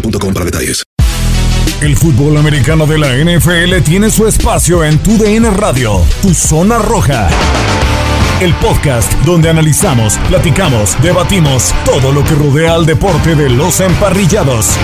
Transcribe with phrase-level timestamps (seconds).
[0.00, 0.82] boostmobile.com para detalles.
[1.82, 6.78] El fútbol americano de la NFL tiene su espacio en Tu DN Radio, Tu Zona
[6.78, 7.28] Roja.
[8.40, 14.78] El podcast donde analizamos, platicamos, debatimos todo lo que rodea al deporte de los emparrillados.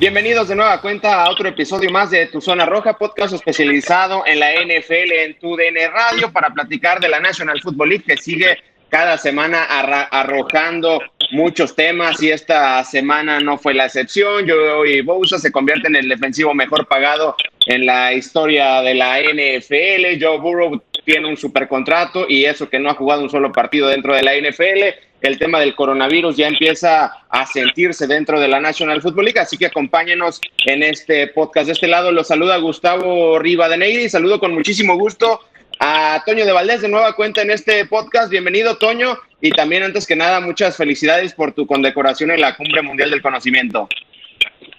[0.00, 4.40] Bienvenidos de nueva cuenta a otro episodio más de Tu Zona Roja, podcast especializado en
[4.40, 8.58] la NFL en tu DN Radio para platicar de la National Football League que sigue
[8.92, 9.64] cada semana
[10.10, 14.46] arrojando muchos temas y esta semana no fue la excepción.
[14.46, 20.22] Joey Bosa se convierte en el defensivo mejor pagado en la historia de la NFL.
[20.22, 24.14] Joe Burrow tiene un supercontrato y eso que no ha jugado un solo partido dentro
[24.14, 24.94] de la NFL.
[25.22, 29.56] El tema del coronavirus ya empieza a sentirse dentro de la National Football League, así
[29.56, 31.66] que acompáñenos en este podcast.
[31.68, 35.40] De este lado los saluda Gustavo Rivadeneira y saludo con muchísimo gusto
[35.84, 38.30] a Toño de Valdés de nueva cuenta en este podcast.
[38.30, 39.18] Bienvenido, Toño.
[39.40, 43.20] Y también, antes que nada, muchas felicidades por tu condecoración en la Cumbre Mundial del
[43.20, 43.88] Conocimiento.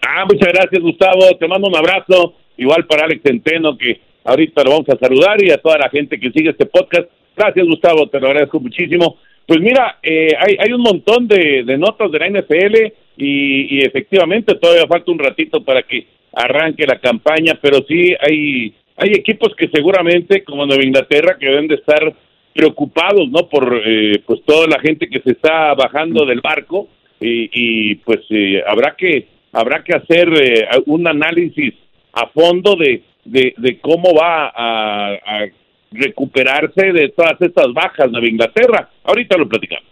[0.01, 1.37] Ah, muchas gracias, Gustavo.
[1.37, 2.35] Te mando un abrazo.
[2.55, 6.17] Igual para Alex Centeno, que ahorita lo vamos a saludar, y a toda la gente
[6.17, 7.09] que sigue este podcast.
[7.35, 8.07] Gracias, Gustavo.
[8.07, 9.17] Te lo agradezco muchísimo.
[9.45, 12.75] Pues mira, eh, hay, hay un montón de, de notas de la NFL
[13.17, 18.73] y, y efectivamente todavía falta un ratito para que arranque la campaña, pero sí hay,
[18.97, 22.13] hay equipos que seguramente, como Nueva Inglaterra, que deben de estar
[22.53, 23.49] preocupados, ¿no?
[23.49, 26.87] Por eh, pues toda la gente que se está bajando del barco
[27.19, 31.73] y, y pues eh, habrá que habrá que hacer eh, un análisis
[32.11, 35.17] a fondo de, de, de cómo va a,
[35.95, 38.89] recuperarse de todas estas bajas Nueva Inglaterra.
[39.03, 39.85] Ahorita lo platicamos.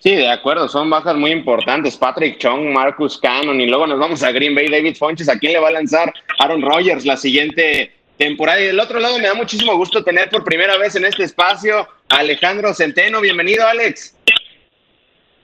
[0.00, 1.96] Sí, de acuerdo, son bajas muy importantes.
[1.96, 5.28] Patrick Chung, Marcus Cannon, y luego nos vamos a Green Bay, David Fonches.
[5.28, 8.60] ¿A quién le va a lanzar Aaron Rodgers la siguiente temporada?
[8.60, 11.86] Y del otro lado me da muchísimo gusto tener por primera vez en este espacio
[12.08, 13.20] a Alejandro Centeno.
[13.20, 14.16] Bienvenido, Alex.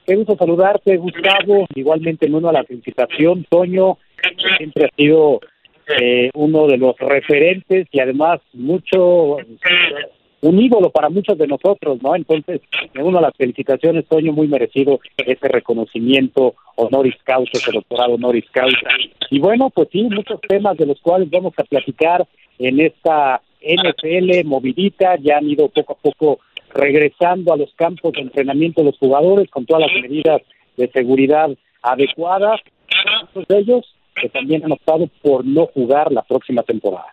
[0.06, 1.66] Qué gusto saludarte, Gustavo.
[1.75, 3.99] Igualmente, en uno a la felicitación, Toño,
[4.59, 5.41] siempre ha sido
[6.00, 9.37] eh, uno de los referentes y además mucho
[10.43, 12.16] un ídolo para muchos de nosotros, ¿no?
[12.16, 12.60] Entonces,
[12.94, 18.45] me uno a las felicitaciones, Toño, muy merecido ese reconocimiento honoris causa, ese doctorado honoris
[18.51, 18.89] causa.
[19.30, 22.27] Y bueno, pues sí, muchos temas de los cuales vamos a platicar
[22.59, 26.41] en esta NFL movidita, ya han ido poco a poco
[26.75, 30.43] regresando a los campos de entrenamiento los jugadores con todas las medidas
[30.77, 31.51] de seguridad
[31.83, 32.60] adecuadas,
[33.22, 37.13] muchos de ellos que también han optado por no jugar la próxima temporada.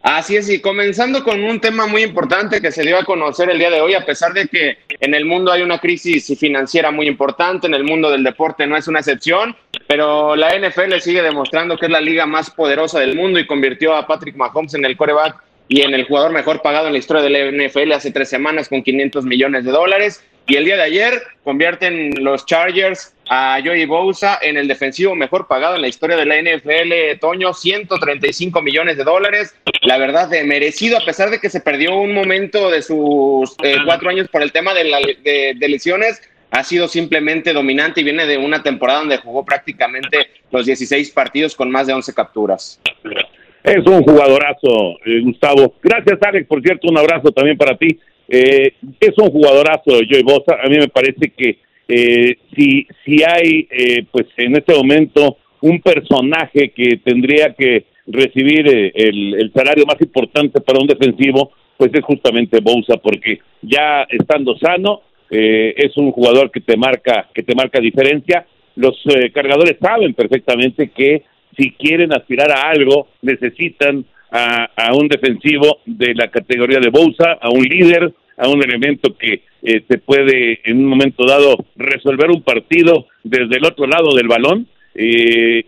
[0.00, 3.58] Así es, y comenzando con un tema muy importante que se dio a conocer el
[3.58, 7.08] día de hoy, a pesar de que en el mundo hay una crisis financiera muy
[7.08, 9.56] importante, en el mundo del deporte no es una excepción,
[9.88, 13.96] pero la NFL sigue demostrando que es la liga más poderosa del mundo y convirtió
[13.96, 17.22] a Patrick Mahomes en el coreback y en el jugador mejor pagado en la historia
[17.22, 20.22] de la NFL hace tres semanas con 500 millones de dólares.
[20.46, 25.46] Y el día de ayer convierten los Chargers a Joey Bosa en el defensivo mejor
[25.46, 29.54] pagado en la historia de la NFL, Toño, 135 millones de dólares.
[29.82, 33.76] La verdad, de merecido, a pesar de que se perdió un momento de sus eh,
[33.84, 38.04] cuatro años por el tema de, la, de, de lesiones, ha sido simplemente dominante y
[38.04, 42.80] viene de una temporada donde jugó prácticamente los 16 partidos con más de 11 capturas.
[43.62, 45.74] Es un jugadorazo, eh, Gustavo.
[45.82, 47.98] Gracias, Alex, por cierto, un abrazo también para ti.
[48.28, 50.56] Eh, es un jugadorazo, Joey Bosa.
[50.62, 51.58] A mí me parece que
[51.88, 58.68] eh, si, si hay, eh, pues en este momento, un personaje que tendría que recibir
[58.68, 64.02] eh, el, el, salario más importante para un defensivo, pues es justamente Bosa, porque ya
[64.10, 68.46] estando sano, eh, es un jugador que te marca, que te marca diferencia.
[68.76, 71.24] Los eh, cargadores saben perfectamente que
[71.56, 77.38] si quieren aspirar a algo, necesitan a, a, un defensivo de la categoría de Bousa,
[77.40, 82.30] a un líder, a un elemento que eh, te puede en un momento dado resolver
[82.30, 84.68] un partido desde el otro lado del balón.
[84.94, 85.64] Eh,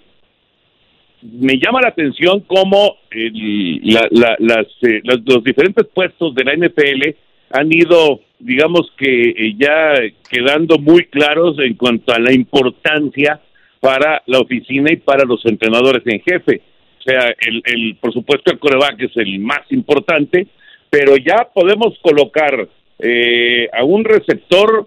[1.23, 6.45] me llama la atención cómo el, la, la, las, eh, las, los diferentes puestos de
[6.45, 7.17] la NFL
[7.51, 9.95] han ido, digamos que eh, ya
[10.29, 13.41] quedando muy claros en cuanto a la importancia
[13.81, 16.61] para la oficina y para los entrenadores en jefe.
[16.99, 20.47] O sea, el, por supuesto el coreback es el más importante,
[20.91, 22.69] pero ya podemos colocar
[22.99, 24.87] eh, a un receptor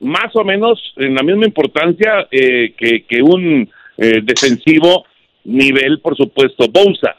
[0.00, 5.04] más o menos en la misma importancia eh, que, que, un eh, defensivo
[5.44, 7.16] nivel, por supuesto, Bousa.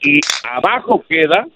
[0.00, 1.46] Y abajo queda,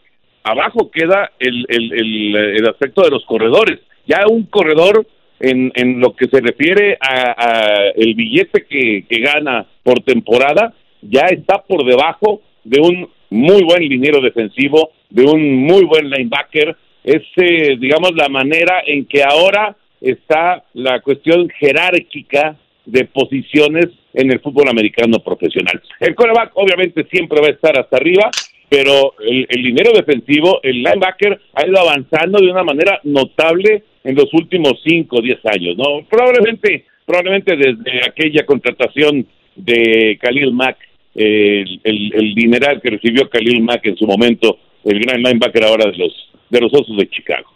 [0.51, 3.81] abajo queda el, el, el, el aspecto de los corredores.
[4.07, 5.07] Ya un corredor
[5.41, 10.73] en, en lo que se refiere a, a el billete que, que gana por temporada,
[11.03, 16.77] ya está por debajo de un muy buen liniero defensivo, de un muy buen linebacker.
[17.05, 24.31] Es, eh, digamos, la manera en que ahora está la cuestión jerárquica de posiciones en
[24.33, 25.81] el fútbol americano profesional.
[26.01, 28.31] El coreback obviamente siempre va a estar hasta arriba,
[28.69, 34.33] pero el, dinero defensivo, el linebacker ha ido avanzando de una manera notable en los
[34.35, 36.05] últimos 5 o 10 años, ¿no?
[36.09, 40.79] Probablemente, probablemente desde aquella contratación de Khalil Mack,
[41.15, 45.65] eh, el, el, el, dineral que recibió Khalil Mack en su momento, el gran linebacker
[45.65, 47.49] ahora de los, de los Osos de Chicago.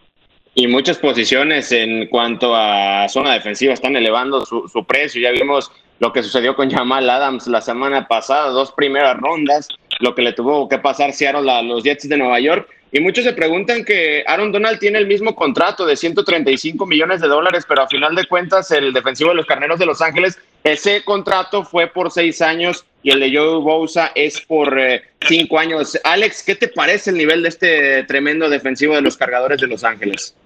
[0.55, 5.21] Y muchas posiciones en cuanto a zona defensiva están elevando su, su precio.
[5.21, 5.71] Ya vimos
[6.01, 9.69] lo que sucedió con Jamal Adams la semana pasada, dos primeras rondas,
[10.01, 12.69] lo que le tuvo que pasar Seattle a los Jets de Nueva York.
[12.93, 17.29] Y muchos se preguntan que Aaron Donald tiene el mismo contrato de 135 millones de
[17.29, 21.05] dólares, pero a final de cuentas el defensivo de los Carneros de Los Ángeles, ese
[21.05, 25.99] contrato fue por seis años y el de Joe Bosa es por eh, cinco años.
[26.03, 29.85] Alex, ¿qué te parece el nivel de este tremendo defensivo de los Cargadores de Los
[29.85, 30.37] Ángeles?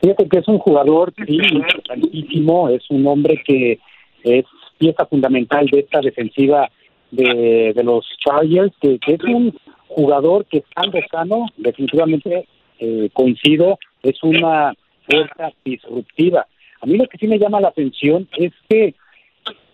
[0.00, 3.80] Fíjate que es un jugador importantísimo, es un hombre que
[4.22, 4.44] es
[4.78, 6.70] pieza fundamental de esta defensiva
[7.16, 9.54] de, los Chargers, que, que, es un
[9.88, 12.46] jugador que estando sano, definitivamente
[12.78, 14.74] eh, coincido, es una
[15.08, 16.46] fuerza disruptiva.
[16.80, 18.94] A mí lo que sí me llama la atención es que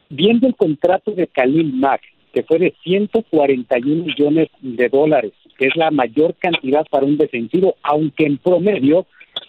[0.08, 2.02] viendo el contrato de Khalil Mack,
[2.32, 7.76] que fue de 141 millones de dólares, que es la mayor cantidad para un defensivo,
[7.82, 9.06] aunque en promedio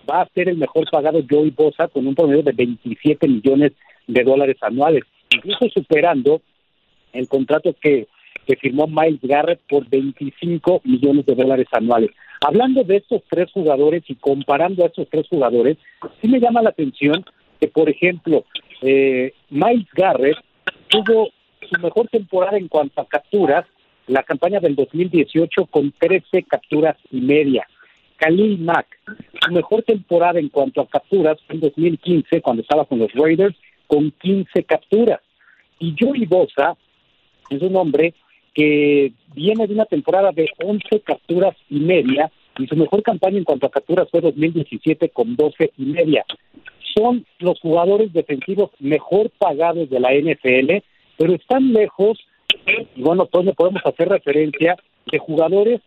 [0.10, 3.74] va a ser el mejor pagado Joey Bosa con un promedio de 27 millones
[4.08, 6.42] de dólares anuales, incluso superando
[7.14, 8.08] el contrato que,
[8.46, 12.12] que firmó Miles Garrett por 25 millones de dólares anuales.
[12.46, 15.78] Hablando de estos tres jugadores y comparando a estos tres jugadores,
[16.22, 17.24] sí me llama la atención
[17.60, 18.44] que, por ejemplo,
[18.82, 20.38] eh, Miles Garrett
[20.90, 21.30] tuvo
[21.62, 23.66] su mejor temporada en cuanto a capturas,
[24.08, 27.66] la campaña del 2018 con 13 capturas y media.
[28.18, 28.88] Khalil Mack,
[29.42, 33.56] su mejor temporada en cuanto a capturas fue en 2015, cuando estaba con los Raiders,
[33.88, 35.20] con 15 capturas.
[35.80, 36.76] Y Joey Bosa
[37.50, 38.14] es un hombre
[38.54, 43.44] que viene de una temporada de 11 capturas y media, y su mejor campaña en
[43.44, 46.24] cuanto a capturas fue 2017 con 12 y media.
[46.96, 50.84] Son los jugadores defensivos mejor pagados de la NFL,
[51.18, 52.20] pero están lejos,
[52.96, 54.78] y bueno, le podemos hacer referencia,
[55.12, 55.82] de jugadores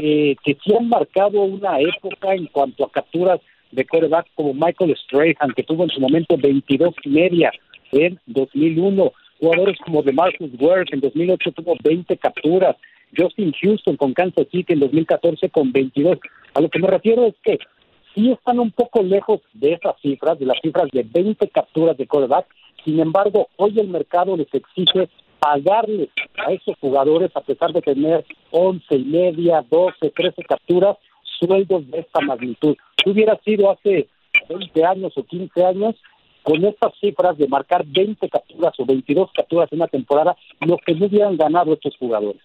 [0.00, 3.40] eh, que sí han marcado una época en cuanto a capturas
[3.70, 7.52] de quarterback como Michael Strahan, que tuvo en su momento 22 y media
[7.92, 12.76] en 2001, jugadores como de Marcus Worth en 2008 tuvo 20 capturas,
[13.16, 16.18] Justin Houston con Kansas City en 2014 con 22.
[16.54, 17.58] A lo que me refiero es que
[18.14, 22.06] sí están un poco lejos de esas cifras, de las cifras de 20 capturas de
[22.06, 22.46] quarterback,
[22.84, 26.08] sin embargo, hoy el mercado les exige pagarles
[26.46, 32.00] a esos jugadores, a pesar de tener 11 y media, 12, 13 capturas, sueldos de
[32.00, 32.76] esta magnitud.
[33.02, 34.08] Si hubiera sido hace
[34.48, 35.94] 20 años o 15 años,
[36.42, 40.94] con estas cifras de marcar 20 capturas o 22 capturas en una temporada, lo que
[40.94, 42.40] no hubieran ganado estos jugadores.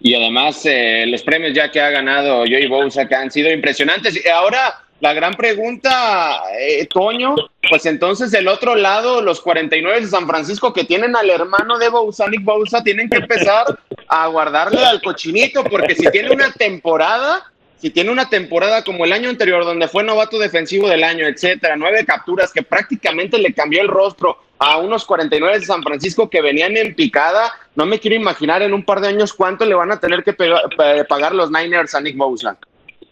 [0.00, 4.20] Y además, eh, los premios ya que ha ganado Joey Bosa, que han sido impresionantes.
[4.34, 7.34] Ahora, la gran pregunta, eh, Toño,
[7.68, 11.88] pues entonces del otro lado, los 49 de San Francisco que tienen al hermano de
[11.88, 13.78] Bosa, Nick Bosa, tienen que empezar
[14.08, 17.51] a guardarle al cochinito, porque si tiene una temporada,
[17.82, 21.74] si tiene una temporada como el año anterior, donde fue novato defensivo del año, etcétera,
[21.76, 26.40] nueve capturas que prácticamente le cambió el rostro a unos 49 de San Francisco que
[26.40, 29.90] venían en picada, no me quiero imaginar en un par de años cuánto le van
[29.90, 32.56] a tener que pagar los Niners a Nick Bosa.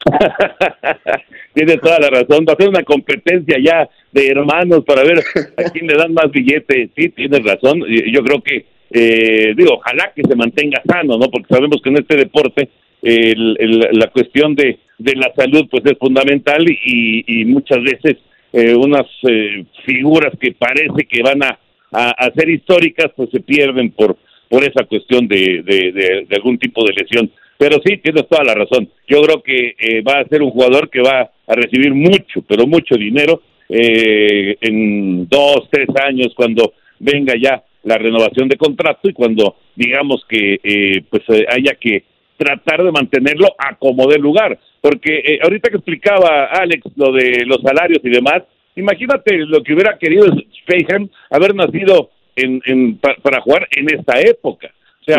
[1.53, 5.19] Tiene toda la razón, va a ser una competencia ya de hermanos para ver
[5.57, 6.91] a quién le dan más billetes.
[6.95, 7.83] Sí, tienes razón.
[7.89, 11.29] Yo creo que, eh, digo, ojalá que se mantenga sano, ¿no?
[11.29, 12.69] Porque sabemos que en este deporte
[13.03, 18.17] la cuestión de, de la salud pues es fundamental y, muchas veces
[18.53, 21.59] eh, unas eh, figuras que parece que van a,
[21.93, 24.17] a, ser históricas pues se pierden por
[24.49, 27.31] por esa cuestión de, de, algún tipo de lesión.
[27.57, 28.91] Pero sí, tienes toda la razón.
[29.07, 32.67] Yo creo que eh, va a ser un jugador que va a recibir mucho, pero
[32.67, 39.55] mucho dinero en dos, tres años cuando venga ya la renovación de contrato y cuando
[39.77, 42.03] digamos que pues haya que
[42.41, 44.59] tratar de mantenerlo a como de lugar.
[44.81, 48.43] Porque eh, ahorita que explicaba Alex lo de los salarios y demás,
[48.77, 50.27] imagínate lo que hubiera querido
[50.63, 54.71] Speyham haber nacido en, en, para jugar en esta época.
[55.03, 55.19] O sea,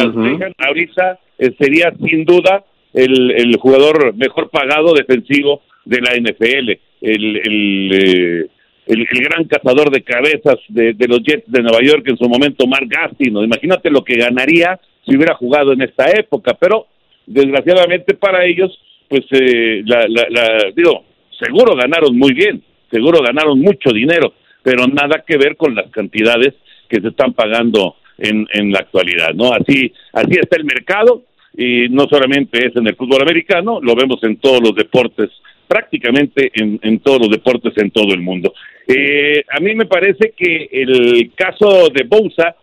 [0.68, 2.63] ahorita eh, sería sin duda
[2.94, 6.70] el, el jugador mejor pagado defensivo de la NFL,
[7.01, 8.48] el, el, eh,
[8.88, 12.66] el, gran cazador de cabezas de, de, los Jets de Nueva York en su momento,
[12.66, 13.44] Mark Gastino.
[13.44, 16.88] Imagínate lo que ganaría si hubiera jugado en esta época, pero
[17.34, 21.06] desgraciadamente para ellos, pues, eh, la, la, digo,
[21.40, 24.34] seguro ganaron muy bien, seguro ganaron mucho dinero,
[24.64, 26.54] pero nada que ver con las cantidades
[26.88, 29.54] que se están pagando en, en la actualidad, ¿no?
[29.54, 31.24] Así, así está el mercado
[31.58, 35.30] y no solamente es en el fútbol americano, lo vemos en todos los deportes,
[35.68, 38.54] prácticamente en, en todos los deportes en todo el mundo.
[38.88, 42.56] Eh, a mí me parece que el caso de Bousa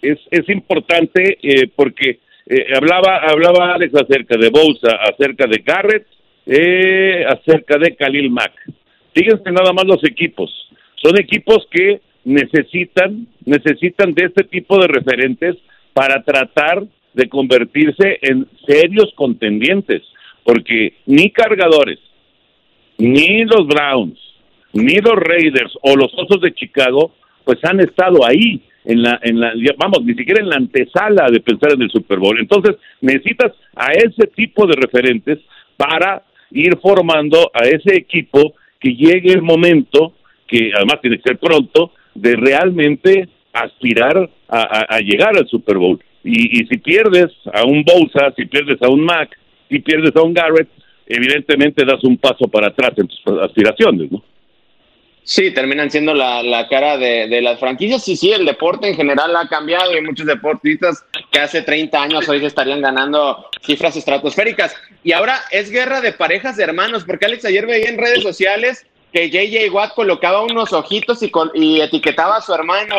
[0.00, 6.06] es, es importante eh, porque eh, hablaba, hablaba Alex acerca de Bousa, acerca de Garrett,
[6.46, 8.52] eh, acerca de Khalil Mack.
[9.14, 10.50] Fíjense nada más los equipos.
[10.96, 15.56] Son equipos que necesitan, necesitan de este tipo de referentes
[15.92, 20.02] para tratar de convertirse en serios contendientes,
[20.44, 21.98] porque ni cargadores,
[22.96, 24.18] ni los Browns,
[24.72, 27.12] ni los Raiders o los Osos de Chicago,
[27.44, 31.40] pues han estado ahí en la, en la, vamos, ni siquiera en la antesala de
[31.40, 32.38] pensar en el Super Bowl.
[32.40, 35.38] Entonces, necesitas a ese tipo de referentes
[35.76, 40.14] para ir formando a ese equipo que llegue el momento,
[40.46, 46.02] que además tiene que ser pronto, de realmente aspirar a, llegar al Super Bowl.
[46.24, 50.22] Y, y, si pierdes a un Bosa, si pierdes a un Mac, si pierdes a
[50.22, 50.68] un Garrett,
[51.06, 54.22] evidentemente das un paso para atrás en tus aspiraciones, ¿no?
[55.28, 58.02] Sí, terminan siendo la, la cara de, de, las franquicias.
[58.02, 62.26] Sí, sí, el deporte en general ha cambiado y muchos deportistas que hace 30 años
[62.30, 64.74] hoy estarían ganando cifras estratosféricas.
[65.04, 68.86] Y ahora es guerra de parejas de hermanos, porque Alex ayer veía en redes sociales
[69.12, 72.96] que JJ Watt colocaba unos ojitos y, y etiquetaba a su hermano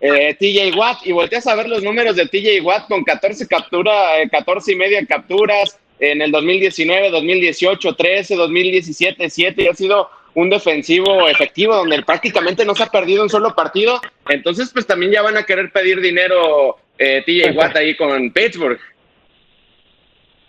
[0.00, 4.12] eh, TJ Watt y volteas a ver los números de TJ Watt con 14 capturas,
[4.16, 10.08] eh, 14 y media capturas en el 2019, 2018, 13, 2017, 7 y ha sido
[10.36, 14.00] un defensivo efectivo donde prácticamente no se ha perdido un solo partido.
[14.28, 18.78] Entonces, pues también ya van a querer pedir dinero eh, TJ Watt ahí con Pittsburgh.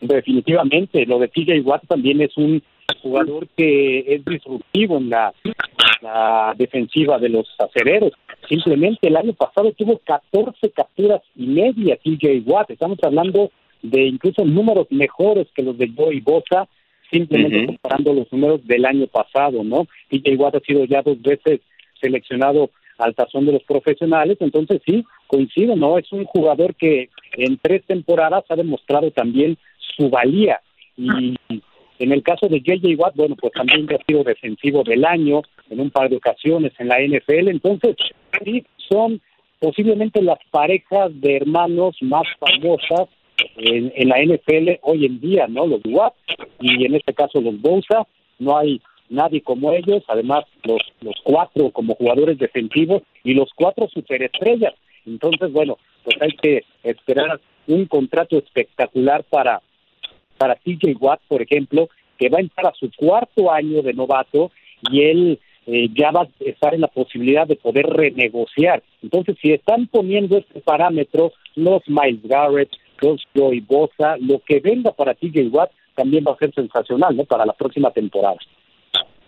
[0.01, 2.61] Definitivamente, lo de TJ Watt también es un
[3.01, 5.33] jugador que es disruptivo en la,
[6.01, 8.11] la defensiva de los acereros.
[8.49, 12.71] Simplemente el año pasado tuvo 14 capturas y media TJ Watt.
[12.71, 13.51] Estamos hablando
[13.81, 16.67] de incluso números mejores que los de Joey Bosa
[17.11, 19.87] simplemente comparando los números del año pasado, ¿no?
[20.09, 21.61] Y que igual ha sido ya dos veces
[21.99, 25.97] seleccionado al tazón de los profesionales, entonces sí, coincido, ¿no?
[25.97, 29.57] Es un jugador que en tres temporadas ha demostrado también
[29.97, 30.61] su valía
[30.97, 31.35] y
[31.99, 35.79] en el caso de JJ Watt, bueno, pues también ha sido defensivo del año en
[35.79, 37.95] un par de ocasiones en la NFL, entonces
[38.43, 39.21] sí, son
[39.59, 43.09] posiblemente las parejas de hermanos más famosas
[43.57, 45.67] en, la NFL hoy en día, ¿no?
[45.67, 46.13] Los Watt
[46.59, 48.07] y en este caso los Bosa,
[48.39, 53.87] no hay nadie como ellos, además los, los cuatro como jugadores defensivos y los cuatro
[53.87, 54.73] superestrellas.
[55.05, 59.61] Entonces, bueno, pues hay que esperar un contrato espectacular para,
[60.37, 64.51] para TJ Watt, por ejemplo, que va a entrar a su cuarto año de novato
[64.91, 68.83] y él eh, ya va a estar en la posibilidad de poder renegociar.
[69.03, 72.69] Entonces, si están poniendo este parámetro, los Miles Garrett,
[73.01, 77.25] los Joey Bosa, lo que venga para TJ Watt también va a ser sensacional, ¿no?
[77.25, 78.37] Para la próxima temporada.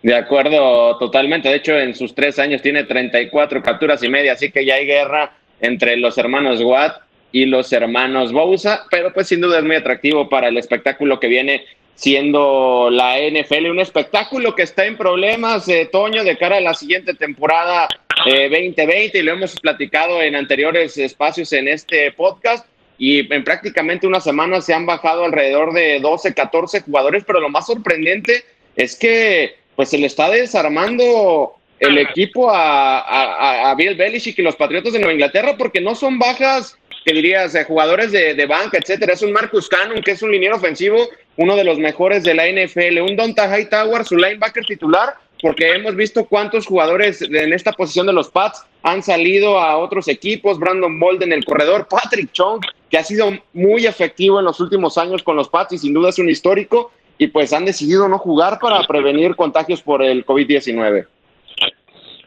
[0.02, 1.48] De acuerdo, totalmente.
[1.48, 4.86] De hecho, en sus tres años tiene 34 capturas y media, así que ya hay
[4.86, 9.76] guerra entre los hermanos Watt y los hermanos Bousa, pero pues sin duda es muy
[9.76, 15.68] atractivo para el espectáculo que viene siendo la NFL, un espectáculo que está en problemas,
[15.68, 17.88] eh, Toño, de cara a la siguiente temporada
[18.24, 22.66] 2020, eh, y lo hemos platicado en anteriores espacios en este podcast,
[23.00, 27.48] y en prácticamente una semana se han bajado alrededor de 12, 14 jugadores, pero lo
[27.48, 28.44] más sorprendente
[28.76, 34.54] es que pues se le está desarmando el equipo a, a, Bill Belichick y los
[34.54, 39.14] Patriotas de Nueva Inglaterra porque no son bajas que dirías, jugadores de, de, banca, etcétera.
[39.14, 42.46] Es un Marcus Cannon, que es un liniero ofensivo, uno de los mejores de la
[42.46, 43.00] NFL.
[43.00, 48.12] Un Donta Hightower, su linebacker titular, porque hemos visto cuántos jugadores en esta posición de
[48.12, 50.58] los Pats han salido a otros equipos.
[50.58, 51.86] Brandon Bolden, el corredor.
[51.88, 55.78] Patrick Chung, que ha sido muy efectivo en los últimos años con los Pats y
[55.78, 56.92] sin duda es un histórico.
[57.18, 61.06] Y pues han decidido no jugar para prevenir contagios por el COVID-19.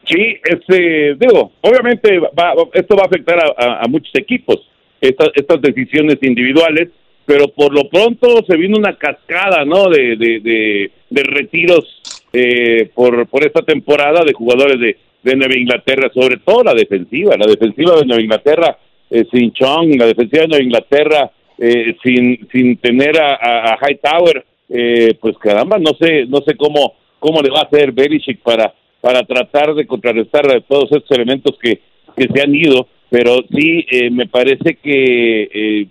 [0.06, 4.60] Sí, este, digo, obviamente va, esto va a afectar a, muchos equipos,
[5.00, 6.90] estas, estas decisiones individuales,
[7.26, 9.90] pero por lo pronto se viene una cascada, ¿no?
[9.90, 12.02] De, retiros
[12.34, 17.38] eh, por, por esta temporada de jugadores de, de Nueva Inglaterra, sobre todo la defensiva,
[17.38, 18.78] la defensiva de Nueva Inglaterra
[19.10, 24.44] eh, sin Chong, la defensiva de Nueva Inglaterra eh, sin, sin tener a, a, Hightower,
[24.70, 28.74] eh, pues caramba, no sé, no sé cómo, cómo le va a hacer Belichick para
[29.04, 31.82] para tratar de contrarrestar todos estos elementos que,
[32.16, 35.88] que se han ido, pero sí eh, me parece que eh,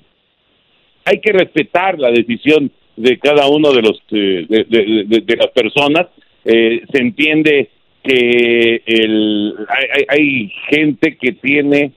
[1.04, 6.06] hay que respetar la decisión de cada uno de los eh, de, las personas.
[6.44, 7.70] Se entiende
[8.02, 11.92] que el, hay, hay gente que tiene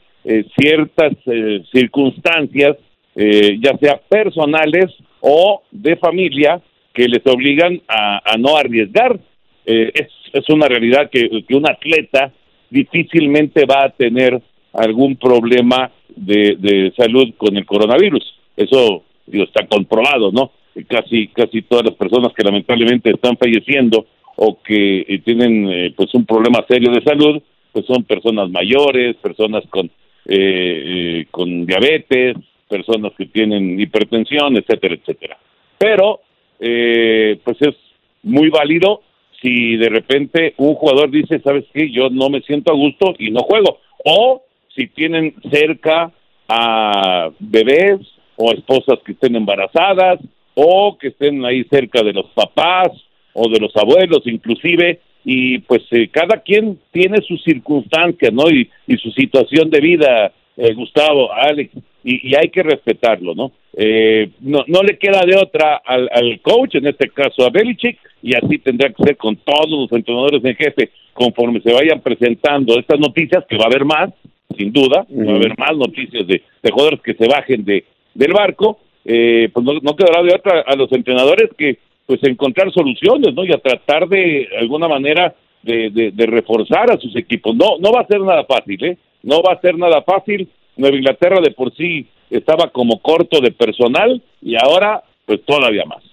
[0.58, 1.14] ciertas
[1.72, 2.78] circunstancias,
[3.16, 6.62] ya sea personales o de familia,
[6.94, 9.20] que les obligan a, a no arriesgar.
[9.66, 12.32] es es una realidad que, un atleta
[12.70, 14.42] difícilmente va a tener
[14.74, 18.24] algún problema de, salud con el coronavirus.
[18.58, 20.52] Eso está comprobado, ¿no?
[20.90, 24.06] Casi, casi todas las personas que lamentablemente están falleciendo
[24.36, 29.16] o que eh, tienen eh, pues un problema serio de salud, pues son personas mayores,
[29.18, 29.90] personas con,
[30.26, 32.36] eh, con diabetes,
[32.70, 35.38] personas que tienen hipertensión, etcétera, etcétera.
[35.78, 36.22] Pero,
[36.58, 37.76] pues es
[38.24, 39.02] muy válido
[39.42, 41.92] si de repente un jugador dice, ¿sabes qué?
[41.92, 43.80] Yo no me siento a gusto y no juego.
[44.06, 44.42] O
[44.74, 46.12] si tienen cerca
[46.48, 48.00] a bebés
[48.38, 50.20] o esposas que estén embarazadas
[50.56, 52.90] o que estén ahí cerca de los papás
[53.36, 58.50] o de los abuelos inclusive y pues eh, cada quien tiene sus circunstancias, ¿no?
[58.50, 61.72] Y, y su situación de vida, eh, Gustavo, Alex,
[62.04, 63.52] y, y, hay que respetarlo, ¿no?
[63.76, 67.98] Eh, no, no le queda de otra al, al coach, en este caso a Belichick,
[68.22, 72.78] y así tendrá que ser con todos los entrenadores en jefe conforme se vayan presentando
[72.80, 74.12] estas noticias, que va a haber más,
[74.56, 78.32] sin duda, va a haber más noticias de, de jugadores que se bajen de del
[78.32, 83.34] barco, eh, pues no, no quedará de otra a los entrenadores que pues encontrar soluciones,
[83.34, 83.44] ¿no?
[83.44, 87.56] Y a tratar de, alguna manera de, de, de, reforzar a sus equipos.
[87.56, 88.98] No, no va a ser nada fácil, ¿eh?
[89.24, 90.48] No va a ser nada fácil.
[90.78, 96.04] Nueva Inglaterra de por sí estaba como corto de personal y ahora pues todavía más.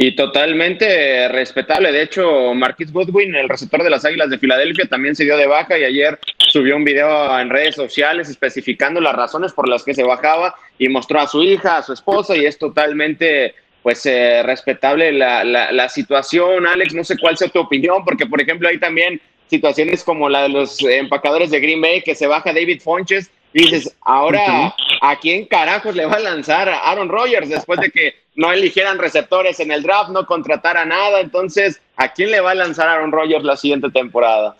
[0.00, 1.90] Y totalmente respetable.
[1.90, 5.48] De hecho, Marquis Goodwin, el receptor de las Águilas de Filadelfia, también se dio de
[5.48, 9.94] baja y ayer subió un video en redes sociales especificando las razones por las que
[9.94, 13.54] se bajaba y mostró a su hija, a su esposa y es totalmente
[13.88, 16.66] pues eh, respetable la, la, la, situación.
[16.66, 20.42] Alex, no sé cuál sea tu opinión, porque por ejemplo hay también situaciones como la
[20.42, 25.18] de los empacadores de Green Bay, que se baja David Fonches y dices, ahora, ¿a
[25.18, 29.58] quién carajos le va a lanzar a Aaron Rodgers después de que no eligieran receptores
[29.58, 31.20] en el draft, no contratara nada?
[31.20, 34.54] Entonces, ¿a quién le va a lanzar Aaron Rodgers la siguiente temporada?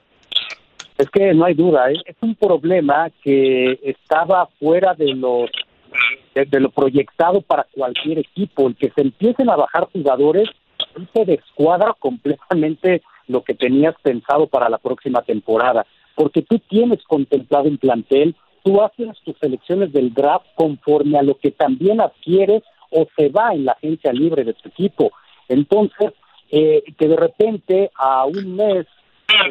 [0.97, 1.97] Es que no hay duda, ¿eh?
[2.07, 5.51] es un problema que estaba fuera de los
[6.35, 8.69] de, lo proyectado para cualquier equipo.
[8.69, 10.49] El que se empiecen a bajar jugadores
[11.13, 17.69] se descuadra completamente lo que tenías pensado para la próxima temporada, porque tú tienes contemplado
[17.69, 18.35] un plantel
[18.69, 23.55] tú haces tus selecciones del draft conforme a lo que también adquieres o se va
[23.55, 25.11] en la agencia libre de tu equipo.
[25.49, 26.13] Entonces,
[26.51, 28.87] eh, que de repente a un mes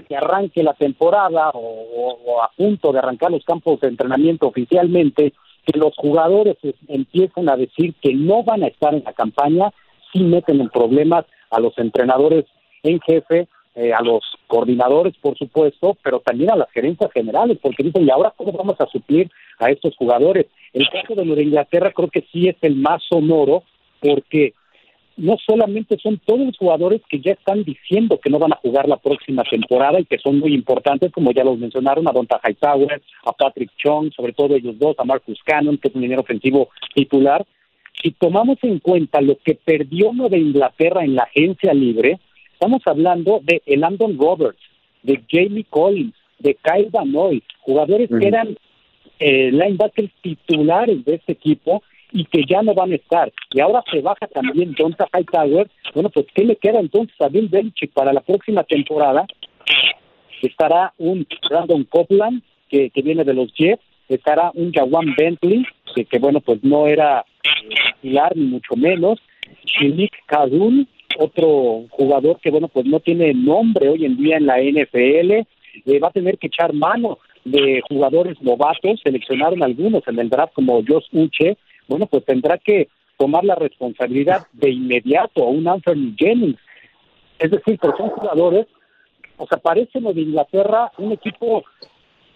[0.07, 5.33] que arranque la temporada o, a punto de arrancar los campos de entrenamiento oficialmente,
[5.67, 6.55] que los jugadores
[6.87, 9.71] empiecen a decir que no van a estar en la campaña,
[10.13, 12.45] sí meten en problemas a los entrenadores
[12.83, 17.83] en jefe eh, a los coordinadores, por supuesto, pero también a las gerencias generales, porque
[17.83, 20.47] dicen, ¿y ahora cómo vamos a suplir a estos jugadores?
[20.73, 23.61] El caso de de Inglaterra creo que sí es el más sonoro,
[24.01, 24.53] porque
[25.17, 28.87] no solamente son todos los jugadores que ya están diciendo que no van a jugar
[28.87, 33.01] la próxima temporada y que son muy importantes, como ya los mencionaron, a Donta Hightower,
[33.25, 36.69] a Patrick Chung, sobre todo ellos dos, a Marcus Cannon, que es un dinero ofensivo
[36.93, 37.45] titular.
[38.01, 42.19] Si tomamos en cuenta lo que perdió de Inglaterra en la agencia libre,
[42.53, 44.61] estamos hablando de Landon Roberts,
[45.01, 48.55] de Jamie Collins, de Kyle Van Noy, jugadores que eran
[49.19, 53.31] eh, linebackers titulares de este equipo y que ya no van a estar.
[53.51, 55.69] Y ahora se baja también Donta Hightower.
[55.93, 59.25] Bueno, pues ¿qué le queda entonces a Bill Belichick para la próxima temporada?
[60.41, 65.65] Estará un Brandon Copeland, que, que viene de los Jets, estará un Jawan Bentley,
[66.05, 67.25] que, bueno, pues no era
[68.01, 69.19] titular ni mucho menos,
[69.81, 74.59] Nick Kadun, otro jugador que bueno, pues no tiene nombre hoy en día en la
[74.59, 80.29] NFL, eh, va a tener que echar mano de jugadores novatos, seleccionaron algunos en el
[80.29, 85.67] draft como Josh Uche, bueno, pues tendrá que tomar la responsabilidad de inmediato a un
[85.67, 86.59] Anthony Jennings.
[87.39, 88.67] Es decir, que son jugadores,
[89.37, 91.63] o sea, parece lo de Inglaterra un equipo,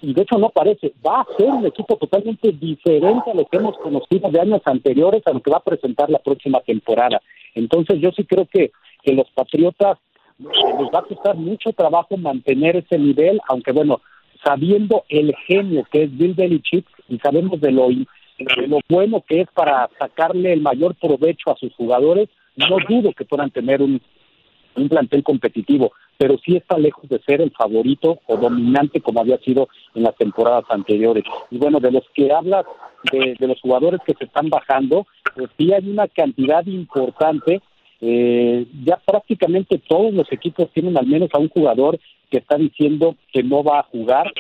[0.02, 3.58] y de hecho no parece, va a ser un equipo totalmente diferente a lo que
[3.58, 7.22] hemos conocido de años anteriores a lo que va a presentar la próxima temporada.
[7.56, 8.72] Entonces yo sí creo que,
[9.04, 9.98] que los Patriotas
[10.40, 10.44] eh,
[10.80, 14.02] les va a costar mucho trabajo mantener ese nivel, aunque bueno,
[14.44, 17.90] sabiendo el genio que es Bill Belichick y sabemos de lo
[18.58, 23.14] de lo bueno que es para sacarle el mayor provecho a sus jugadores, no dudo
[23.14, 24.02] que puedan tener un,
[24.76, 29.38] un plantel competitivo, pero sí está lejos de ser el favorito o dominante como había
[29.40, 31.24] sido en las temporadas anteriores.
[31.50, 32.66] Y bueno, de los que hablas,
[33.12, 37.62] de, de los jugadores que se están bajando, pues sí hay una cantidad importante.
[38.04, 42.00] Eh, ya prácticamente todos los equipos tienen al menos a un jugador
[42.32, 44.32] que está diciendo que no va a jugar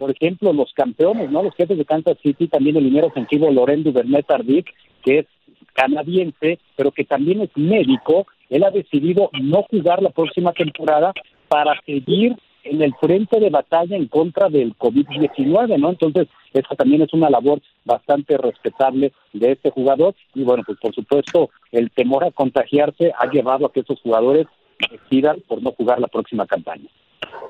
[0.00, 1.42] por ejemplo, los campeones, ¿no?
[1.42, 4.64] Los jefes de Kansas City, también el dinero ofensivo Loren Duvernay Tardif,
[5.04, 5.26] que es
[5.74, 11.12] canadiense, pero que también es médico, él ha decidido no jugar la próxima temporada
[11.48, 12.34] para seguir
[12.64, 15.90] en el frente de batalla en contra del COVID-19, ¿no?
[15.90, 20.94] Entonces, esa también es una labor bastante respetable de este jugador y bueno, pues por
[20.94, 24.46] supuesto, el temor a contagiarse ha llevado a que esos jugadores
[24.90, 26.88] decidan por no jugar la próxima campaña.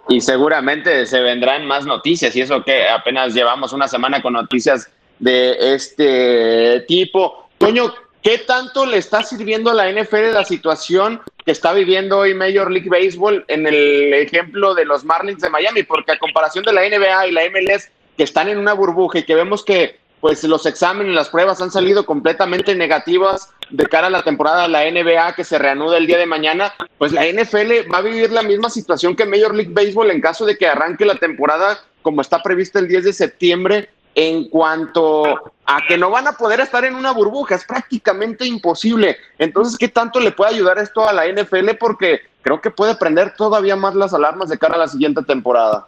[0.08, 4.90] Y seguramente se vendrán más noticias, y eso que apenas llevamos una semana con noticias
[5.20, 7.48] de este tipo.
[7.58, 12.34] Toño, ¿qué tanto le está sirviendo a la NFL la situación que está viviendo hoy
[12.34, 15.84] Major League Baseball en el ejemplo de los Marlins de Miami?
[15.84, 19.22] Porque a comparación de la NBA y la MLS, que están en una burbuja y
[19.22, 24.10] que vemos que pues los exámenes, las pruebas han salido completamente negativas de cara a
[24.10, 27.92] la temporada de la NBA que se reanuda el día de mañana, pues la NFL
[27.92, 31.04] va a vivir la misma situación que Major League Baseball en caso de que arranque
[31.04, 36.26] la temporada como está prevista el 10 de septiembre en cuanto a que no van
[36.26, 39.16] a poder estar en una burbuja, es prácticamente imposible.
[39.38, 41.76] Entonces, ¿qué tanto le puede ayudar esto a la NFL?
[41.78, 45.86] Porque creo que puede prender todavía más las alarmas de cara a la siguiente temporada.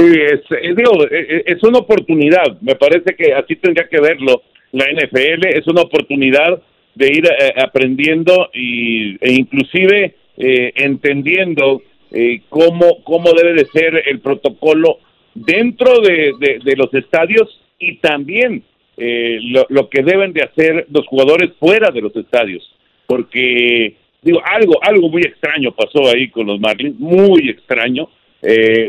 [0.00, 0.40] Sí, es,
[1.46, 6.62] es una oportunidad, me parece que así tendría que verlo la NFL, es una oportunidad
[6.94, 14.02] de ir eh, aprendiendo y, e inclusive eh, entendiendo eh, cómo, cómo debe de ser
[14.06, 14.98] el protocolo
[15.34, 16.32] dentro de,
[16.64, 18.64] de, los estadios y también
[18.96, 22.74] lo, lo, que deben de hacer los jugadores fuera de los estadios.
[23.06, 28.08] Porque, digo, algo, algo muy extraño pasó ahí con los Marlins, muy extraño.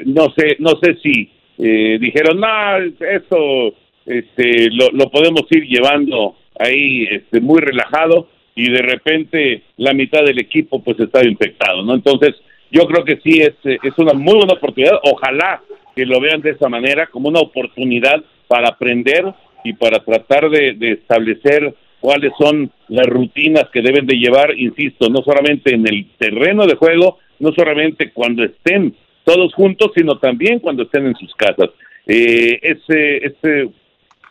[0.06, 7.08] No sé, no sé si dijeron, no, eso este, lo, lo podemos ir llevando ahí
[7.10, 11.94] este, muy relajado y de repente la mitad del equipo pues está infectado, ¿no?
[11.96, 12.36] Entonces
[12.72, 15.62] yo creo que sí es, es una muy buena oportunidad, ojalá
[15.96, 19.26] que lo vean de esa manera como una oportunidad para aprender
[19.64, 25.10] y para tratar de, de establecer cuáles son las rutinas que deben de llevar, insisto,
[25.10, 30.60] no solamente en el terreno de juego, no solamente cuando estén todos juntos, sino también
[30.60, 31.70] cuando estén en sus casas.
[32.08, 33.70] Eh, es, es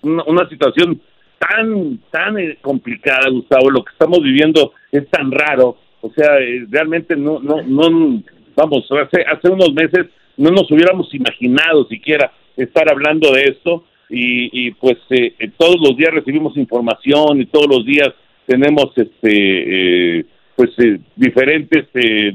[0.02, 1.00] una, situación
[1.38, 6.66] tan, tan eh, complicada, Gustavo, lo que estamos viviendo es tan raro, o sea, eh,
[6.70, 8.22] realmente no, no, no,
[8.56, 14.66] vamos, hace, hace unos meses no nos hubiéramos imaginado siquiera estar hablando de esto y,
[14.66, 18.08] y pues eh, todos los días recibimos información y todos los días
[18.46, 20.26] tenemos este
[20.56, 20.70] pues
[21.16, 21.86] diferentes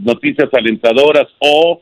[0.02, 1.82] noticias alentadoras o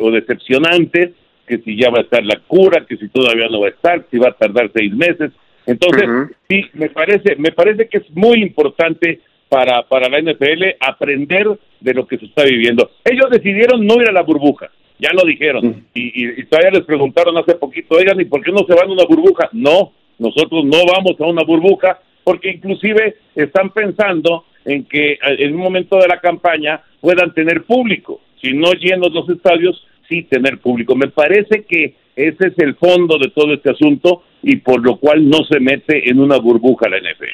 [0.00, 1.10] o decepcionantes
[1.46, 4.04] que si ya va a estar la cura que si todavía no va a estar
[4.10, 5.32] si va a tardar seis meses
[5.66, 11.46] entonces, sí, me parece, me parece que es muy importante para, para la NFL aprender
[11.80, 12.90] de lo que se está viviendo.
[13.04, 17.36] Ellos decidieron no ir a la burbuja, ya lo dijeron, y, y, todavía les preguntaron
[17.38, 19.48] hace poquito, oigan, ¿y por qué no se van a una burbuja?
[19.52, 25.60] No, nosotros no vamos a una burbuja, porque inclusive están pensando en que en un
[25.60, 30.94] momento de la campaña puedan tener público, si no llenos los estadios, sí tener público.
[30.94, 35.28] Me parece que ese es el fondo de todo este asunto y por lo cual
[35.28, 37.24] no se mete en una burbuja la NFL.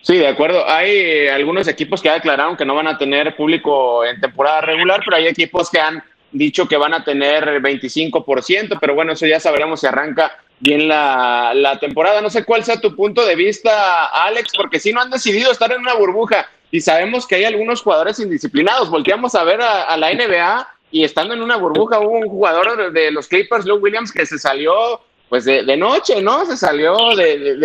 [0.00, 0.68] Sí, de acuerdo.
[0.68, 5.00] Hay eh, algunos equipos que declararon que no van a tener público en temporada regular,
[5.04, 9.40] pero hay equipos que han dicho que van a tener 25%, pero bueno, eso ya
[9.40, 12.20] sabremos si arranca bien la, la, temporada.
[12.20, 15.72] No sé cuál sea tu punto de vista, Alex, porque si no han decidido estar
[15.72, 18.90] en una burbuja y sabemos que hay algunos jugadores indisciplinados.
[18.90, 23.10] Volteamos a ver a, la NBA y estando en una burbuja hubo un jugador de
[23.10, 26.46] los Clippers, Lou Williams, que se salió pues de, noche, ¿no?
[26.46, 27.56] Se salió de,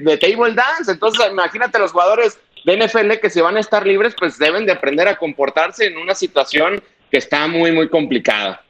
[0.00, 0.92] de, table dance.
[0.92, 4.72] Entonces, imagínate los jugadores de NFL que si van a estar libres, pues deben de
[4.72, 8.62] aprender a comportarse en una situación que está muy, muy complicada.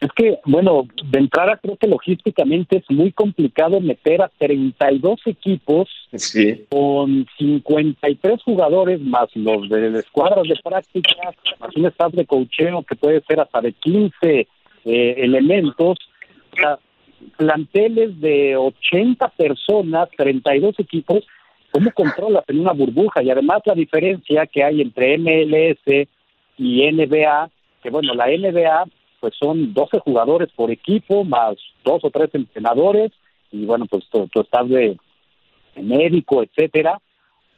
[0.00, 5.88] Es que, bueno, de entrada creo que logísticamente es muy complicado meter a 32 equipos
[6.68, 11.16] con 53 jugadores más los de escuadras de práctica,
[11.58, 14.46] más un staff de cocheo que puede ser hasta de 15
[14.84, 15.98] eh, elementos.
[16.52, 16.78] O sea,
[17.36, 21.26] planteles de 80 personas, 32 equipos,
[21.72, 23.20] ¿cómo controlas en una burbuja?
[23.24, 26.06] Y además la diferencia que hay entre MLS
[26.56, 27.50] y NBA,
[27.82, 28.84] que bueno, la NBA
[29.20, 33.12] pues son 12 jugadores por equipo, más dos o tres entrenadores,
[33.50, 34.96] y bueno, pues tú, estás de,
[35.76, 37.00] médico, etcétera,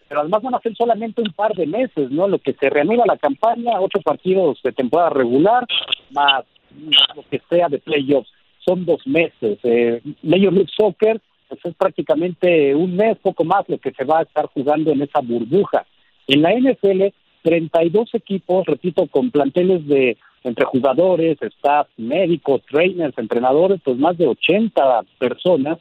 [0.09, 2.29] pero además van a ser solamente un par de meses, ¿no?
[2.29, 5.65] Lo que se reanuda la campaña, ocho partidos de temporada regular,
[6.11, 6.45] más
[7.15, 8.31] lo que sea de playoffs
[8.65, 9.59] son dos meses.
[9.63, 14.21] Eh, Major League Soccer pues es prácticamente un mes, poco más, lo que se va
[14.21, 15.85] a estar jugando en esa burbuja.
[16.29, 23.81] En la NFL, 32 equipos, repito, con planteles de entre jugadores, staff, médicos, trainers, entrenadores,
[23.85, 25.79] pues más de 80 personas.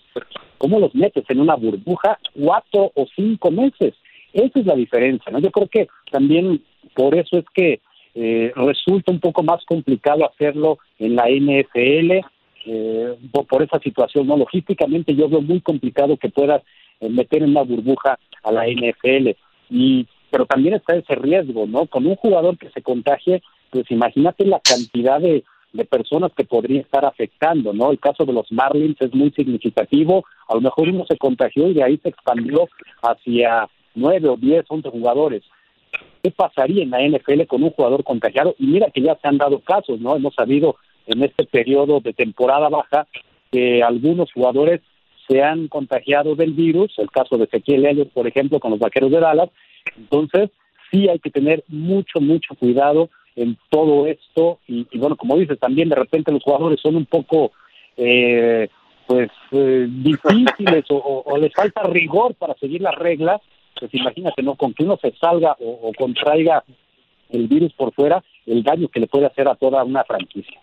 [0.58, 3.93] ¿Cómo los metes en una burbuja cuatro o cinco meses?
[4.34, 5.39] Esa es la diferencia, ¿no?
[5.39, 6.62] Yo creo que también
[6.93, 7.80] por eso es que
[8.15, 12.26] eh, resulta un poco más complicado hacerlo en la NFL
[12.65, 14.28] eh, por, esa situación.
[14.28, 16.62] no Logísticamente yo veo muy complicado que puedas
[17.00, 19.30] eh, meter en una burbuja a la NFL.
[19.69, 21.86] Y, pero también está ese riesgo, ¿no?
[21.86, 23.41] Con un jugador que se contagie,
[23.72, 27.92] pues imagínate la cantidad de, de personas que podría estar afectando, ¿no?
[27.92, 31.74] El caso de los Marlins es muy significativo, a lo mejor uno se contagió y
[31.74, 32.68] de ahí se expandió
[33.02, 35.44] hacia nueve o diez, once jugadores.
[36.24, 38.56] ¿Qué pasaría en la NFL con un jugador contagiado?
[38.60, 40.16] Y mira que ya se han dado casos, ¿no?
[40.16, 43.08] Hemos sabido en este periodo de temporada baja
[43.52, 44.82] que algunos jugadores
[45.28, 49.12] se han contagiado del virus, el caso de Ezequiel Elliott, por ejemplo, con los vaqueros
[49.12, 49.50] de Dallas.
[49.98, 50.50] Entonces,
[50.92, 53.10] sí hay que tener mucho, mucho cuidado
[53.41, 54.60] en todo esto.
[54.67, 57.52] Y, bueno, como dices, también de repente los jugadores son un poco,
[57.97, 58.69] eh,
[59.08, 63.41] pues, eh, difíciles o, les falta rigor para seguir las reglas.
[63.80, 64.56] Pues imagínate, ¿no?
[64.56, 66.63] Con que uno se salga o, o contraiga
[67.30, 70.60] el virus por fuera, el daño que le puede hacer a toda una franquicia.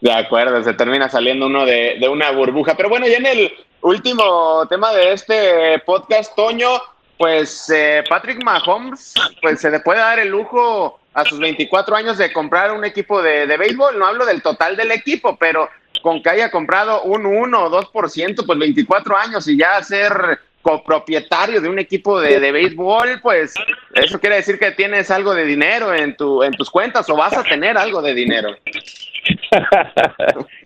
[0.00, 2.76] De acuerdo, se termina saliendo uno de, una burbuja.
[2.76, 6.68] Pero bueno, ya en el último tema de este podcast, Toño,
[7.16, 12.18] pues eh, Patrick Mahomes, pues se le puede dar el lujo a sus 24 años
[12.18, 13.98] de comprar un equipo de, de béisbol.
[13.98, 15.70] No hablo del total del equipo, pero
[16.02, 20.12] con que haya comprado un 1 o 2%, pues 24 años y ya ser
[20.60, 23.54] copropietario de un equipo de, de, béisbol, pues
[23.94, 27.34] eso quiere decir que tienes algo de dinero en, tu, en tus cuentas o vas
[27.34, 28.50] a tener algo de dinero.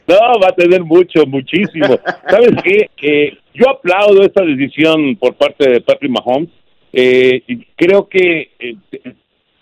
[0.08, 2.00] no, va a tener mucho, muchísimo.
[2.28, 3.38] ¿Sabes qué?
[3.54, 6.48] yo aplaudo esta decisión por parte de Patrick Mahomes.
[6.92, 7.40] Eh,
[7.76, 8.74] creo que eh,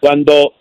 [0.00, 0.54] cuando,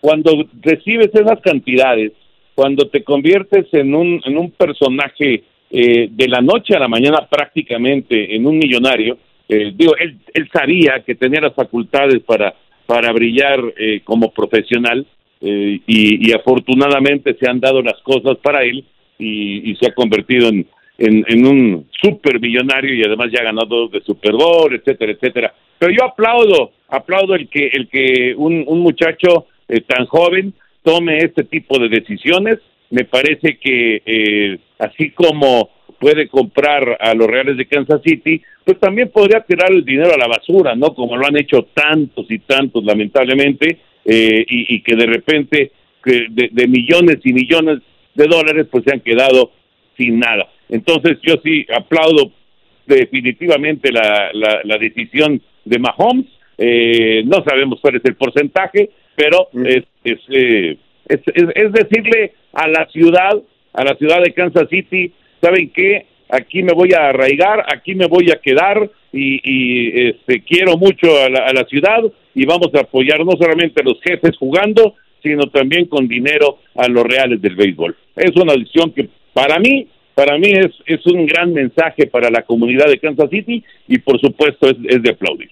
[0.00, 2.12] cuando recibes esas cantidades,
[2.54, 7.26] cuando te conviertes en un, en un personaje eh, de la noche a la mañana
[7.28, 13.58] prácticamente en un millonario, digo, él, él sabía que tenía las facultades para, para brillar
[14.04, 15.06] como profesional,
[15.40, 18.84] eh, y, afortunadamente se han dado las cosas para él
[19.18, 20.66] y, se ha convertido en,
[20.98, 25.54] en, un super millonario y además ya ha ganado de Super Bowl, etcétera, etcétera.
[25.78, 31.18] Pero yo aplaudo, aplaudo el que, el que un, un muchacho eh, tan joven tome
[31.18, 32.58] este tipo de decisiones.
[32.90, 38.78] Me parece que eh, así como puede comprar a los Reales de Kansas City, pues
[38.78, 40.94] también podría tirar el dinero a la basura, ¿no?
[40.94, 45.72] Como lo han hecho tantos y tantos, lamentablemente, eh, y, que de repente
[46.04, 47.80] de, millones y millones
[48.14, 49.50] de dólares pues se han quedado
[49.96, 50.48] sin nada.
[50.68, 52.32] Entonces yo sí aplaudo
[52.86, 56.26] definitivamente la, la, decisión de Mahomes
[56.56, 60.76] eh, no sabemos cuál es el porcentaje, pero es, es, eh,
[61.08, 63.36] es, es, decirle a la ciudad,
[63.72, 66.06] a la ciudad de Kansas City, ¿saben qué?
[66.28, 71.20] Aquí me voy a arraigar, aquí me voy a quedar y, y este, quiero mucho
[71.20, 72.00] a la, a la ciudad
[72.32, 76.86] y vamos a apoyar no solamente a los jefes jugando, sino también con dinero a
[76.86, 77.96] los reales del béisbol.
[78.14, 82.42] Es una decisión que para mí, para mí es, es un gran mensaje para la
[82.42, 85.50] comunidad de Kansas City y por supuesto es, es de aplaudir.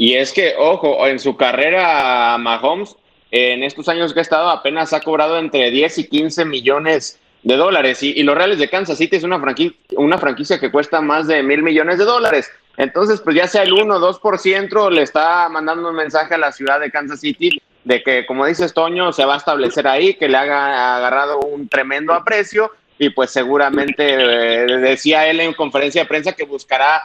[0.00, 2.96] Y es que, ojo, en su carrera Mahomes,
[3.30, 7.56] en estos años que ha estado, apenas ha cobrado entre 10 y 15 millones de
[7.56, 8.02] dólares.
[8.02, 11.26] Y, y los Reales de Kansas City es una franquicia, una franquicia que cuesta más
[11.26, 12.50] de mil millones de dólares.
[12.78, 16.52] Entonces, pues ya sea el 1 o 2% le está mandando un mensaje a la
[16.52, 20.30] ciudad de Kansas City de que, como dice Toño, se va a establecer ahí, que
[20.30, 26.08] le ha agarrado un tremendo aprecio y pues seguramente eh, decía él en conferencia de
[26.08, 27.02] prensa que buscará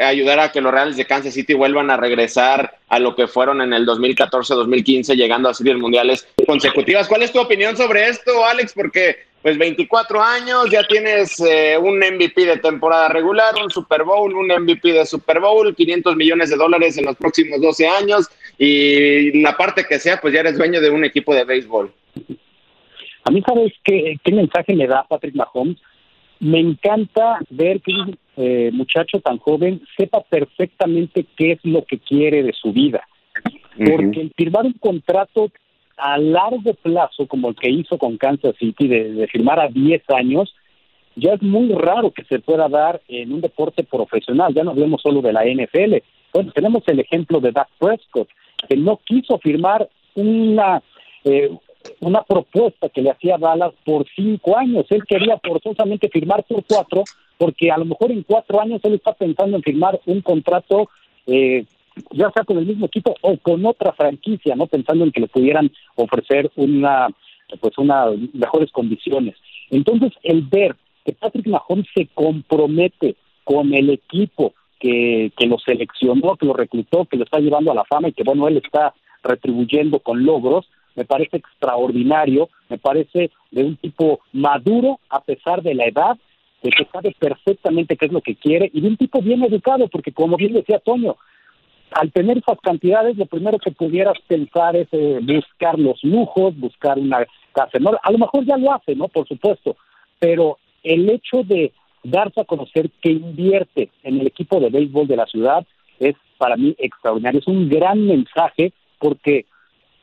[0.00, 3.60] ayudar a que los Reales de Kansas City vuelvan a regresar a lo que fueron
[3.60, 7.08] en el 2014-2015, llegando a series mundiales consecutivas.
[7.08, 8.72] ¿Cuál es tu opinión sobre esto, Alex?
[8.74, 14.34] Porque pues 24 años, ya tienes eh, un MVP de temporada regular, un Super Bowl,
[14.34, 19.40] un MVP de Super Bowl, 500 millones de dólares en los próximos 12 años y
[19.40, 21.92] la parte que sea, pues ya eres dueño de un equipo de béisbol.
[23.24, 25.76] A mí, ¿sabes qué, qué mensaje me da Patrick Mahomes?
[26.40, 31.98] Me encanta ver que un eh, muchacho tan joven sepa perfectamente qué es lo que
[31.98, 33.06] quiere de su vida.
[33.76, 35.50] Porque el firmar un contrato
[35.96, 40.02] a largo plazo, como el que hizo con Kansas City, de, de firmar a 10
[40.10, 40.54] años,
[41.16, 44.54] ya es muy raro que se pueda dar en un deporte profesional.
[44.54, 45.96] Ya no hablemos solo de la NFL.
[46.32, 48.28] Bueno, tenemos el ejemplo de Dak Prescott,
[48.68, 50.82] que no quiso firmar una
[51.24, 51.50] eh,
[52.00, 54.86] una propuesta que le hacía Dallas por cinco años.
[54.90, 57.04] Él quería forzosamente firmar por cuatro,
[57.36, 60.88] porque a lo mejor en cuatro años él está pensando en firmar un contrato,
[61.26, 61.64] eh,
[62.12, 65.28] ya sea con el mismo equipo o con otra franquicia, no pensando en que le
[65.28, 67.08] pudieran ofrecer una,
[67.60, 69.36] pues, una mejores condiciones.
[69.70, 76.36] Entonces, el ver que Patrick Mahomes se compromete con el equipo que, que lo seleccionó,
[76.36, 78.94] que lo reclutó, que lo está llevando a la fama y que, bueno, él está
[79.22, 85.74] retribuyendo con logros, me parece extraordinario, me parece de un tipo maduro a pesar de
[85.74, 86.18] la edad,
[86.62, 89.86] de que sabe perfectamente qué es lo que quiere y de un tipo bien educado,
[89.88, 91.16] porque como bien decía Toño,
[91.92, 96.98] al tener esas cantidades, lo primero que pudieras pensar es eh, buscar los lujos, buscar
[96.98, 98.00] una casa enorme.
[98.02, 99.08] A lo mejor ya lo hace, ¿no?
[99.08, 99.76] Por supuesto,
[100.18, 105.16] pero el hecho de darse a conocer que invierte en el equipo de béisbol de
[105.16, 105.64] la ciudad
[105.98, 107.40] es para mí extraordinario.
[107.40, 109.46] Es un gran mensaje porque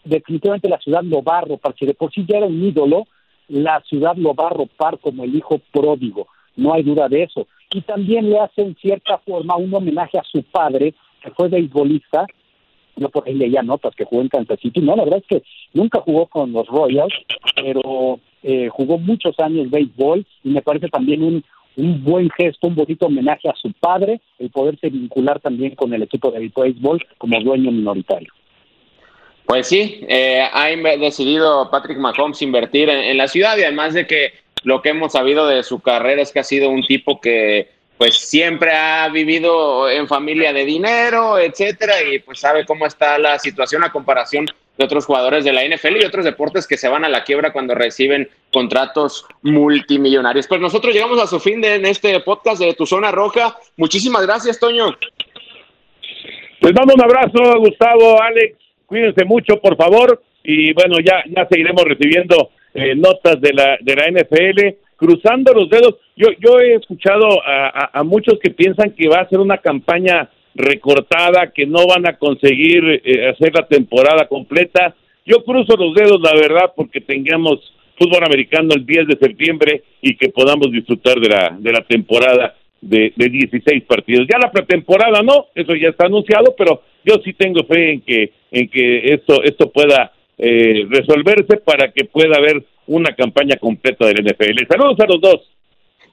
[0.05, 1.75] definitivamente la ciudad lo va a ropar.
[1.77, 3.05] Si de por sí ya era un ídolo,
[3.47, 6.27] la ciudad lo va a ropar como el hijo pródigo.
[6.55, 7.47] No hay duda de eso.
[7.73, 12.25] Y también le hace en cierta forma un homenaje a su padre, que fue beisbolista.
[12.95, 14.79] Yo por ahí leía notas que jugó en Kansas City.
[14.79, 17.13] No, la verdad es que nunca jugó con los Royals,
[17.55, 21.43] pero eh, jugó muchos años béisbol y me parece también un,
[21.75, 26.03] un buen gesto, un bonito homenaje a su padre, el poderse vincular también con el
[26.03, 28.31] equipo de béisbol como dueño minoritario.
[29.45, 34.33] Pues sí, eh, ha decidido Patrick Mahomes invertir en, la ciudad y además de que
[34.63, 38.17] lo que hemos sabido de su carrera es que ha sido un tipo que pues
[38.17, 43.83] siempre ha vivido en familia de dinero, etcétera, y pues sabe cómo está la situación
[43.83, 47.09] a comparación de otros jugadores de la NFL y otros deportes que se van a
[47.09, 50.47] la quiebra cuando reciben contratos multimillonarios.
[50.47, 53.55] Pues nosotros llegamos a su fin de en este podcast de Tu Zona Roja.
[53.77, 54.97] Muchísimas gracias, Toño.
[56.59, 61.83] Les mando un abrazo, Gustavo, Alex cuídense mucho, por favor, y bueno, ya, ya seguiremos
[61.83, 65.95] recibiendo eh, notas de la, de la NFL, cruzando los dedos.
[66.15, 70.29] Yo, yo he escuchado a, a, muchos que piensan que va a ser una campaña
[70.53, 74.95] recortada, que no van a conseguir eh, hacer la temporada completa.
[75.25, 80.15] Yo cruzo los dedos, la verdad, porque tengamos fútbol americano el 10 de septiembre y
[80.15, 84.27] que podamos disfrutar de la, de la temporada de, de 16 partidos.
[84.31, 88.33] Ya la pretemporada no, eso ya está anunciado, pero yo sí tengo fe en que
[88.51, 94.23] en que esto esto pueda eh, resolverse para que pueda haber una campaña completa del
[94.23, 94.67] NFL.
[94.67, 95.41] Saludos a los dos.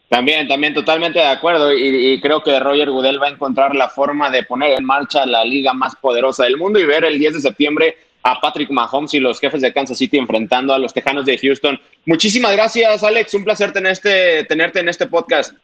[0.09, 4.31] También, también totalmente de acuerdo y, creo que Roger Goodell va a encontrar la forma
[4.31, 7.41] de poner en marcha la liga más poderosa del mundo y ver el 10 de
[7.41, 11.39] septiembre a Patrick Mahomes y los jefes de Kansas City enfrentando a los Tejanos de
[11.39, 11.81] Houston.
[12.05, 13.33] Muchísimas gracias, Alex.
[13.33, 15.55] Un placer tener este, tenerte en este podcast.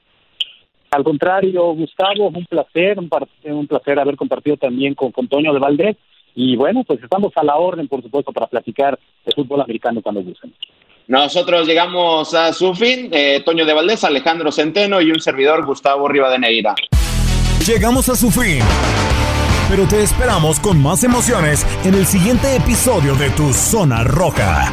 [0.91, 3.11] Al contrario, Gustavo, un placer, un,
[3.45, 5.97] un placer haber compartido también con, con Toño de Valdés.
[6.35, 10.23] Y bueno, pues estamos a la orden, por supuesto, para platicar de fútbol americano cuando
[10.23, 10.53] gusten.
[11.09, 13.09] Nosotros llegamos a su fin.
[13.13, 16.75] Eh, Toño de Valdés, Alejandro Centeno y un servidor, Gustavo Rivadeneira.
[17.67, 18.61] Llegamos a su fin
[19.69, 24.73] Pero te esperamos con más emociones en el siguiente episodio de Tu Zona Roja.